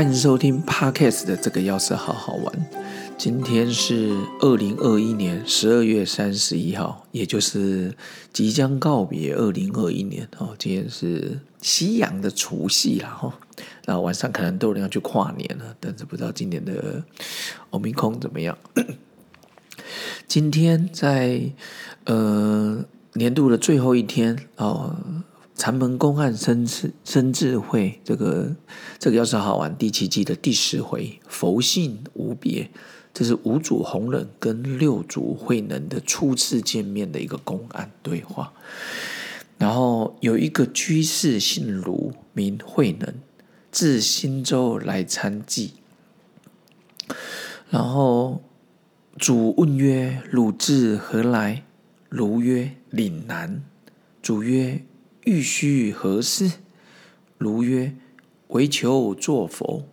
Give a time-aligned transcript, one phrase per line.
[0.00, 2.66] 欢迎收听 Podcast 的这个钥匙好好玩。
[3.18, 7.94] 今天是二零二一年十二月三十一号，也就是
[8.32, 10.56] 即将告别二零二一年哦。
[10.58, 13.38] 今天是夕阳的除夕啦哈，
[13.84, 17.04] 然后晚上可能都有人要去跨年了，但是不知道今年的
[17.68, 18.56] 欧米空怎么样。
[20.26, 21.42] 今天在
[22.04, 22.82] 呃
[23.12, 24.96] 年度的最后一天哦。
[25.60, 28.56] 禅门公案生智生智慧，这个
[28.98, 29.76] 这个要是好玩。
[29.76, 32.70] 第七季的第十回，佛性无别，
[33.12, 38.54] 这是五祖弘忍跟六祖慧能的初次见面的一个公案对话。
[39.58, 43.12] 然后有一个居士姓卢，名慧能，
[43.70, 45.74] 自新州来参祭。
[47.68, 48.42] 然后
[49.18, 51.64] 主问曰：“汝自何来？”
[52.08, 53.62] 卢曰：“岭南。”
[54.22, 54.86] 主曰：
[55.24, 56.52] 欲须何事？
[57.36, 57.94] 如曰：
[58.48, 59.86] 唯求作佛。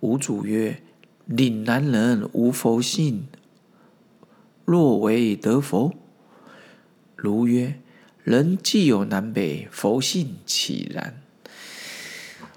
[0.00, 0.82] 吾主曰：
[1.26, 3.28] 岭南人无佛性，
[4.64, 5.94] 若为得佛？
[7.14, 7.80] 如曰：
[8.24, 11.22] 人既有南北佛性，岂然？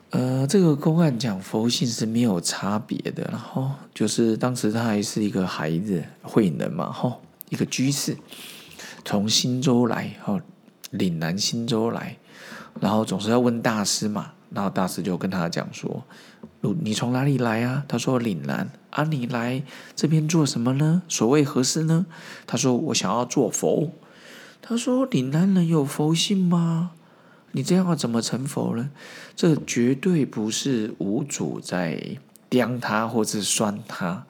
[0.09, 8.18] 呃，这个公案讲佛性是没有差别的，然后就是当时他还是一个孩子，慧能嘛，吼，一个居士，
[9.06, 10.42] 从新州来，哈。
[10.92, 12.17] 岭南新州来，
[12.80, 16.03] 然后总是要问大师嘛，然后大师就跟他讲说
[16.61, 19.64] ：“你从哪里来啊？”他说：“岭南。”啊，你来
[19.95, 21.02] 这边做什么呢？
[21.08, 22.06] 所谓何事呢？
[22.45, 23.94] 他说：“我想要做佛。”
[24.62, 26.92] 他说：“岭南人有佛性吗？
[27.53, 28.89] 你这样怎么成佛呢？”
[29.34, 32.17] 这绝对不是无主在
[32.52, 34.27] 刁他或是酸他。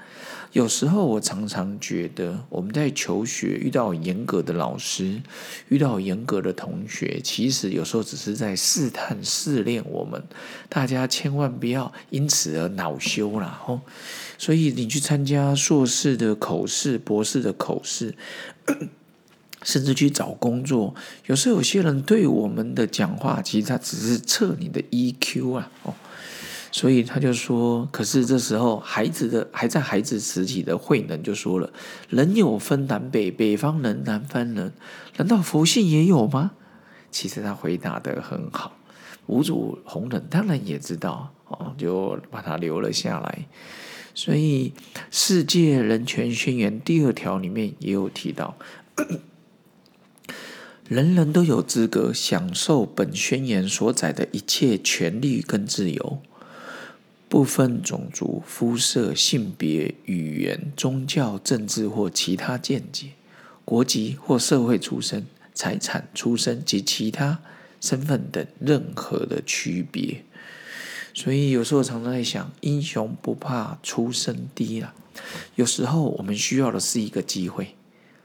[0.54, 5.22] 有时候我常常觉得，我们在求学遇到严格的老师，
[5.70, 10.22] 遇到严格的同学，其实有时候只是在试探、试炼我们。
[10.68, 13.62] 大家千万不要因此而恼羞啦！
[13.66, 13.80] 哦，
[14.38, 18.14] 所以你去参加硕士的口试、博士的口试，
[19.64, 20.94] 甚至去找工作，
[21.28, 25.72] 有时候有些人对我们的讲话，其实他只是测你的 EQ 啊！
[25.84, 25.94] 哦。
[26.72, 31.70] 所以他就说，可是这时候孩子的还在孩子时期的慧能就说了
[32.10, 34.72] ：“人有分南北，北方人、南方人，
[35.18, 36.52] 难道佛性也有吗？”
[37.12, 38.74] 其实他回答的很好，
[39.28, 43.46] 五祖弘忍当然也知道哦，就把他留了下来。
[44.16, 44.74] 所以
[45.12, 48.56] 《世界人权宣言》第二条里面也有提到，
[50.88, 56.22] 人人都有资格享受本宣言所载的一切权利跟自由。
[57.32, 63.12] 不分种族、肤色、性别、语言、宗教、政治或其他见解、
[63.64, 67.40] 国籍或社会出身、财产出身及其他
[67.80, 70.26] 身份等任何的区别。
[71.14, 74.94] 所以有时候常常在想，英雄不怕出身低啊。
[75.56, 77.76] 有时候我们需要的是一个机会，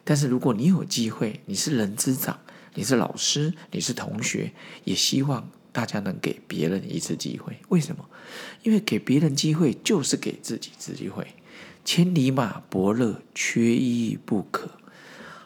[0.02, 2.36] 但是如果你有机会，你是人之长，
[2.74, 4.50] 你是老师，你是同学，
[4.82, 5.48] 也希望。
[5.76, 8.08] 大家能给别人一次机会，为什么？
[8.62, 11.26] 因为给别人机会就是给自己机会。
[11.84, 14.70] 千里马伯乐，缺一不可。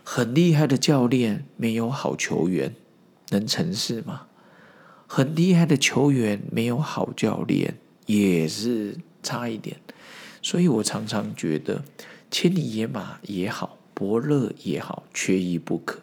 [0.04, 2.76] 很厉害的教练没有好球员，
[3.30, 4.28] 能成事吗？
[5.08, 7.76] 很厉害的球员没有好教练，
[8.06, 9.80] 也是差一点。
[10.40, 11.82] 所以我常常觉得，
[12.30, 15.98] 千里野马也好，伯乐也好，缺一不可。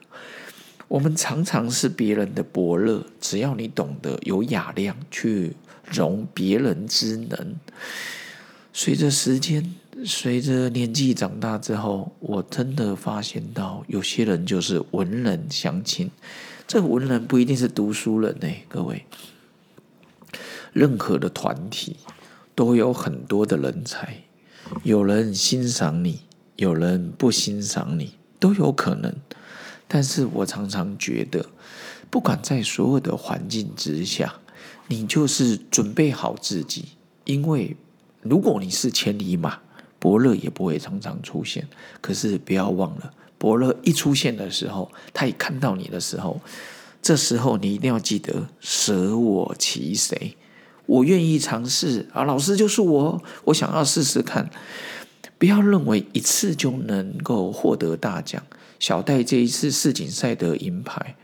[0.87, 5.53] 我们常常是别人的伯乐，只要你懂得有雅量去
[5.91, 7.55] 容别人之能。
[8.71, 9.75] 随着时间，
[10.05, 16.09] 随着年纪长大之后，我真的发现到有些人就是文人相亲。
[16.67, 19.05] 这文人不一定是读书人呢，各位。
[20.73, 21.97] 任何的团体
[22.53, 24.23] 都有很多的人才，
[24.83, 26.19] 有人欣赏你，
[26.55, 29.13] 有人不欣赏你，都有可能。
[29.87, 31.45] 但是我常常觉得，
[32.09, 34.35] 不管在所有的环境之下，
[34.87, 36.85] 你就是准备好自己，
[37.23, 37.75] 因为
[38.21, 39.59] 如果你是千里马，
[39.99, 41.67] 伯乐也不会常常出现。
[42.01, 46.39] 可是不要忘了，伯乐一出现的时候，他一看到你的时候，
[47.01, 50.35] 这时候你一定要记得舍我其谁，
[50.85, 52.23] 我愿意尝试啊！
[52.23, 54.49] 老师就是我，我想要试试看。
[55.37, 58.43] 不要认为一次就能够获得大奖。
[58.79, 61.15] 小戴这一次世锦赛的银牌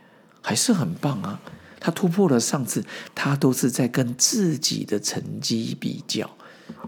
[0.42, 1.40] 还是很棒啊！
[1.80, 2.84] 他突破了上次，
[3.14, 6.38] 他都是在跟自己的成绩比较，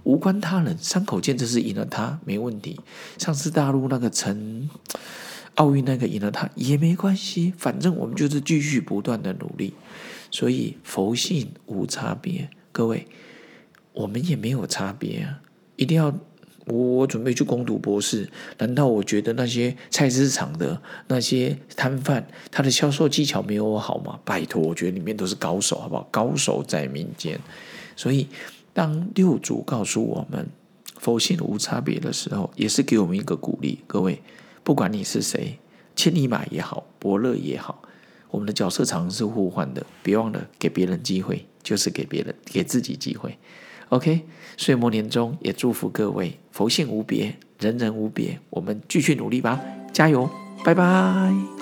[0.03, 0.77] 无关他人。
[0.77, 2.79] 三口健这次赢了他没问题，
[3.17, 4.69] 上次大陆那个陈
[5.55, 9.73] 奥运那个赢了他也没关系，反正我们就是继续不断的努力。
[10.31, 13.07] 所以佛性无差别，各位
[13.93, 15.41] 我们也没有差别啊！
[15.75, 16.17] 一定要
[16.65, 18.27] 我准备去攻读博士，
[18.57, 24.19] 难道我觉得那些菜市场的那些摊贩，他的销售技巧没有我好吗？
[24.25, 26.07] 拜托，我觉得里面都是高手，好不好？
[26.09, 27.39] 高手在民间。
[27.95, 28.27] 所以，
[28.73, 30.47] 当六祖告诉我们
[30.97, 33.79] 佛性无差别的时候，也是给我们一个鼓励。
[33.85, 34.21] 各位，
[34.63, 35.59] 不管你是谁，
[35.95, 37.83] 千里马也好，伯乐也好，
[38.31, 39.85] 我们的角色常是互换的。
[40.01, 43.37] 别忘了给别人机会，就是给别人给自己机会。
[43.89, 44.21] OK，
[44.57, 48.39] 岁末年终也祝福各位佛性无别，人人无别。
[48.49, 49.61] 我们继续努力吧，
[49.93, 50.29] 加油，
[50.63, 51.54] 拜拜。